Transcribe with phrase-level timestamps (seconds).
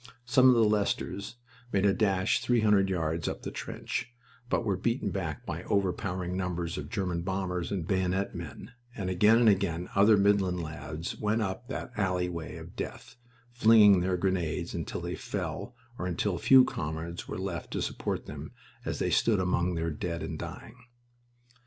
[0.25, 1.35] Some of the Leicesters
[1.71, 4.11] made a dash three hundred yards up the trench,
[4.49, 9.37] but were beaten back by overpowering numbers of German bombers and bayonet men, and again
[9.37, 13.15] and again other Midland lads went up that alleyway of death,
[13.51, 18.53] flinging their grenades until they fell or until few comrades were left to support them
[18.83, 20.77] as they stood among their dead and dying.